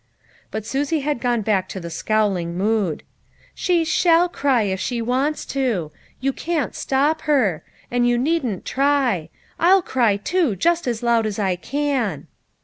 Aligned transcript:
But 0.49 0.65
Susie 0.65 1.01
had 1.01 1.21
gone 1.21 1.41
back 1.43 1.69
to 1.69 1.79
the 1.79 1.91
scowling 1.91 2.57
mood." 2.57 3.03
She 3.63 3.85
shall 3.85 4.27
cry, 4.29 4.63
if 4.63 4.79
she 4.79 4.99
wants 4.99 5.45
to; 5.53 5.91
you 6.19 6.33
can't 6.33 6.73
stop 6.73 7.21
her; 7.29 7.61
and 7.91 8.09
you 8.09 8.17
needn't 8.17 8.65
try; 8.65 9.29
I'll 9.59 9.83
cry 9.83 10.17
too, 10.17 10.55
just 10.55 10.87
as 10.87 11.03
loud 11.03 11.27
as 11.27 11.37
I 11.37 11.55
can." 11.55 12.25